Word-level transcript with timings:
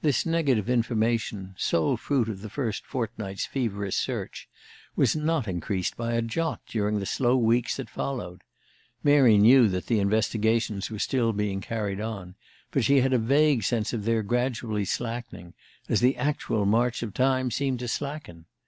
This 0.00 0.26
negative 0.26 0.68
information, 0.68 1.54
sole 1.56 1.96
fruit 1.96 2.28
of 2.28 2.40
the 2.40 2.50
first 2.50 2.84
fortnight's 2.84 3.46
feverish 3.46 3.94
search, 3.94 4.48
was 4.96 5.14
not 5.14 5.46
increased 5.46 5.96
by 5.96 6.14
a 6.14 6.20
jot 6.20 6.60
during 6.66 6.98
the 6.98 7.06
slow 7.06 7.36
weeks 7.36 7.76
that 7.76 7.88
followed. 7.88 8.42
Mary 9.04 9.38
knew 9.38 9.68
that 9.68 9.86
the 9.86 10.00
investigations 10.00 10.90
were 10.90 10.98
still 10.98 11.32
being 11.32 11.60
carried 11.60 12.00
on, 12.00 12.34
but 12.72 12.82
she 12.84 13.02
had 13.02 13.12
a 13.12 13.18
vague 13.18 13.62
sense 13.62 13.92
of 13.92 14.04
their 14.04 14.24
gradually 14.24 14.84
slackening, 14.84 15.54
as 15.88 16.00
the 16.00 16.16
actual 16.16 16.66
march 16.66 17.04
of 17.04 17.14
time 17.14 17.48
seemed 17.52 17.78
to 17.78 17.86
slacken. 17.86 18.46